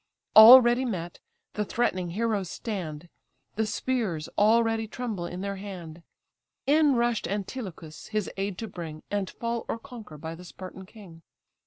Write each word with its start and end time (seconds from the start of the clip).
Already 0.35 0.83
met, 0.83 1.19
the 1.53 1.63
threatening 1.63 2.09
heroes 2.09 2.49
stand; 2.49 3.07
The 3.55 3.67
spears 3.67 4.27
already 4.35 4.87
tremble 4.87 5.27
in 5.27 5.41
their 5.41 5.57
hand: 5.57 6.01
In 6.65 6.95
rush'd 6.95 7.27
Antilochus, 7.27 8.07
his 8.07 8.27
aid 8.35 8.57
to 8.57 8.67
bring, 8.67 9.03
And 9.11 9.29
fall 9.29 9.63
or 9.69 9.77
conquer 9.77 10.17
by 10.17 10.33
the 10.33 10.43
Spartan 10.43 10.87
king. 10.87 11.21